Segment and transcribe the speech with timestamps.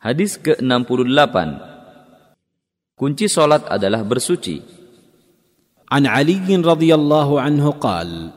[0.00, 1.36] Hadis ke-68
[2.96, 4.80] Kunci solat adalah bersuci.
[5.90, 8.30] عن علي رضي الله عنه قال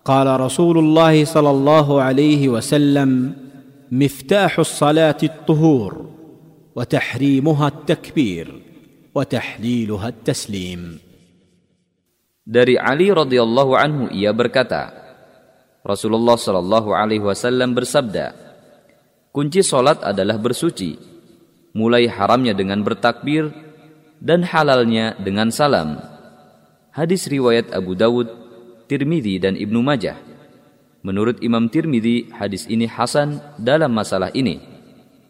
[0.00, 3.10] قال رسول الله صلى الله عليه وسلم
[3.92, 5.92] مفتاح الصلاه الطهور
[6.72, 8.46] وتحريمها التكبير
[9.14, 10.82] وتحليلها التسليم
[12.46, 14.94] Dari Ali radhiyallahu anhu ia berkata,
[15.82, 18.45] Rasulullah shallallahu alaihi wasallam bersabda,
[19.36, 20.96] kunci solat adalah bersuci,
[21.76, 23.52] mulai haramnya dengan bertakbir
[24.16, 26.00] dan halalnya dengan salam.
[26.96, 28.32] Hadis riwayat Abu Dawud,
[28.88, 30.16] Tirmidzi dan Ibnu Majah.
[31.04, 34.56] Menurut Imam Tirmidzi, hadis ini hasan dalam masalah ini.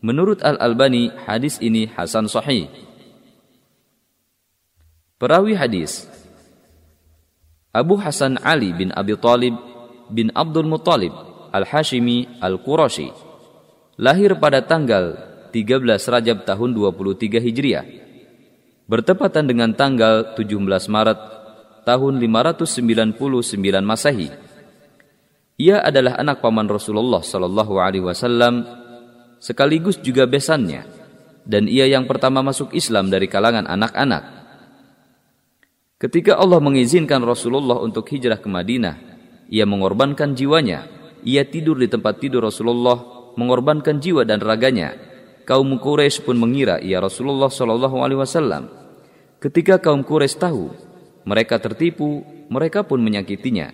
[0.07, 2.71] Menurut Al-Albani, hadis ini hasan sahih.
[5.19, 6.07] Perawi hadis
[7.75, 9.57] Abu Hasan Ali bin Abi Talib
[10.13, 11.11] bin Abdul Muttalib
[11.57, 13.26] Al-Hashimi Al-Qurashi
[13.97, 15.17] lahir pada tanggal
[15.53, 17.85] 13 Rajab tahun 23 Hijriah
[18.87, 20.53] bertepatan dengan tanggal 17
[20.93, 21.19] Maret
[21.89, 23.17] tahun 599
[23.83, 24.29] Masehi.
[25.57, 28.69] Ia adalah anak paman Rasulullah Shallallahu alaihi wasallam
[29.41, 30.85] sekaligus juga besannya
[31.49, 34.45] dan ia yang pertama masuk Islam dari kalangan anak-anak.
[35.97, 39.01] Ketika Allah mengizinkan Rasulullah untuk hijrah ke Madinah,
[39.49, 40.85] ia mengorbankan jiwanya.
[41.25, 44.97] Ia tidur di tempat tidur Rasulullah, mengorbankan jiwa dan raganya.
[45.47, 48.67] Kaum Quraisy pun mengira ia Rasulullah Shallallahu Alaihi Wasallam.
[49.39, 50.75] Ketika kaum Quraisy tahu,
[51.23, 53.71] mereka tertipu, mereka pun menyakitinya.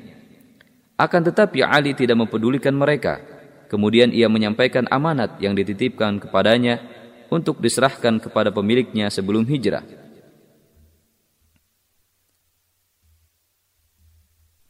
[1.00, 3.24] Akan tetapi Ali tidak mempedulikan mereka.
[3.72, 6.84] Kemudian ia menyampaikan amanat yang dititipkan kepadanya
[7.33, 10.02] untuk diserahkan kepada pemiliknya sebelum hijrah.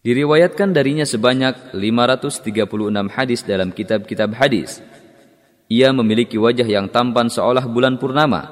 [0.03, 2.51] Diriwayatkan darinya sebanyak 536
[3.15, 4.83] hadis dalam kitab-kitab hadis.
[5.71, 8.51] Ia memiliki wajah yang tampan seolah bulan purnama.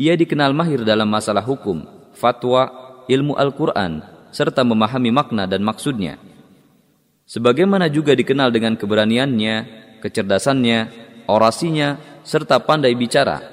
[0.00, 1.84] Ia dikenal mahir dalam masalah hukum,
[2.16, 2.72] fatwa,
[3.04, 4.00] ilmu Al-Quran,
[4.32, 6.16] serta memahami makna dan maksudnya.
[7.28, 9.56] Sebagaimana juga dikenal dengan keberaniannya,
[10.00, 10.78] kecerdasannya,
[11.28, 13.44] orasinya, serta pandai bicara.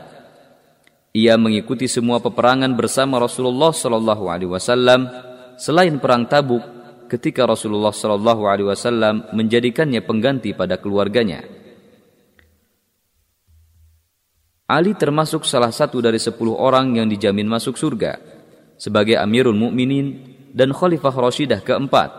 [1.12, 5.12] Ia mengikuti semua peperangan bersama Rasulullah Shallallahu Alaihi Wasallam
[5.60, 6.75] selain perang Tabuk
[7.06, 11.46] ketika Rasulullah Shallallahu Alaihi Wasallam menjadikannya pengganti pada keluarganya.
[14.66, 18.18] Ali termasuk salah satu dari sepuluh orang yang dijamin masuk surga
[18.82, 22.10] sebagai Amirul Mukminin dan Khalifah Rashidah keempat.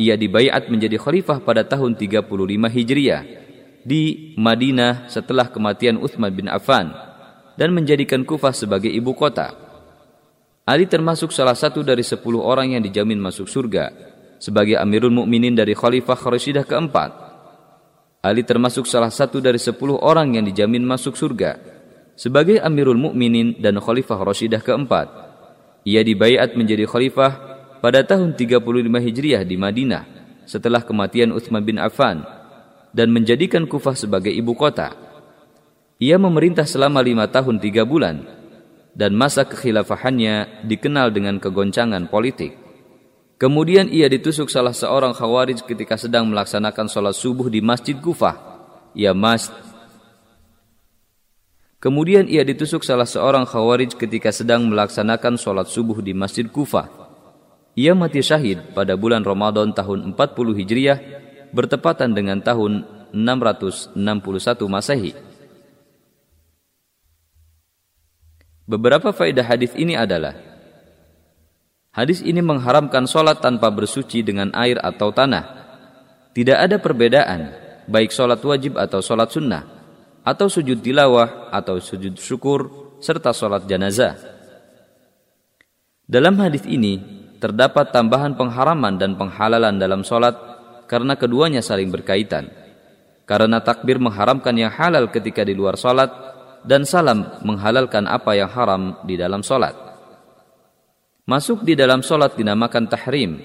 [0.00, 3.22] Ia dibaiat menjadi khalifah pada tahun 35 Hijriah
[3.84, 6.96] di Madinah setelah kematian Uthman bin Affan
[7.60, 9.52] dan menjadikan Kufah sebagai ibu kota.
[10.64, 14.11] Ali termasuk salah satu dari sepuluh orang yang dijamin masuk surga
[14.42, 17.10] sebagai Amirul Mukminin dari Khalifah Kharisydah keempat.
[18.26, 21.58] Ali termasuk salah satu dari sepuluh orang yang dijamin masuk surga
[22.18, 25.06] sebagai Amirul Mukminin dan Khalifah Rashidah keempat.
[25.82, 27.32] Ia dibaiat menjadi khalifah
[27.82, 30.04] pada tahun 35 Hijriah di Madinah
[30.46, 32.22] setelah kematian Uthman bin Affan
[32.94, 34.94] dan menjadikan Kufah sebagai ibu kota.
[35.98, 38.22] Ia memerintah selama lima tahun tiga bulan
[38.94, 42.61] dan masa kekhilafahannya dikenal dengan kegoncangan politik.
[43.42, 48.38] Kemudian ia ditusuk salah seorang khawarij ketika sedang melaksanakan sholat subuh di Masjid Kufah.
[48.94, 49.50] Ia mas
[51.82, 56.86] Kemudian ia ditusuk salah seorang khawarij ketika sedang melaksanakan sholat subuh di Masjid Kufah.
[57.74, 60.98] Ia mati syahid pada bulan Ramadan tahun 40 Hijriah
[61.50, 63.98] bertepatan dengan tahun 661
[64.70, 65.18] Masehi.
[68.70, 70.51] Beberapa faedah hadis ini adalah
[71.92, 75.44] Hadis ini mengharamkan sholat tanpa bersuci dengan air atau tanah.
[76.32, 77.52] Tidak ada perbedaan,
[77.84, 79.68] baik sholat wajib atau sholat sunnah,
[80.24, 84.16] atau sujud tilawah atau sujud syukur, serta sholat janazah.
[86.08, 86.96] Dalam hadis ini,
[87.36, 90.32] terdapat tambahan pengharaman dan penghalalan dalam sholat
[90.88, 92.48] karena keduanya saling berkaitan.
[93.28, 96.08] Karena takbir mengharamkan yang halal ketika di luar sholat,
[96.64, 99.81] dan salam menghalalkan apa yang haram di dalam sholat.
[101.22, 103.38] Masuk di dalam solat dinamakan tahrim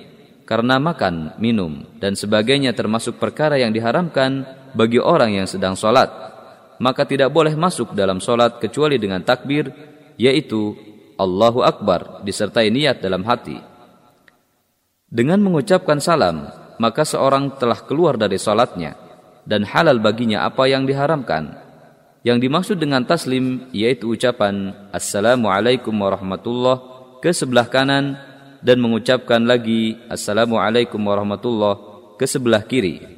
[0.50, 6.10] karena makan, minum, dan sebagainya termasuk perkara yang diharamkan bagi orang yang sedang solat.
[6.82, 9.70] Maka tidak boleh masuk dalam solat kecuali dengan takbir,
[10.18, 10.74] yaitu
[11.22, 13.62] Allahu Akbar disertai niat dalam hati.
[15.06, 16.50] Dengan mengucapkan salam,
[16.82, 18.98] maka seorang telah keluar dari solatnya
[19.46, 21.62] dan halal baginya apa yang diharamkan.
[22.26, 26.97] Yang dimaksud dengan taslim yaitu ucapan Assalamualaikum warahmatullahi
[27.28, 28.16] ke sebelah kanan
[28.64, 33.17] dan mengucapkan lagi Assalamualaikum warahmatullahi ke sebelah kiri.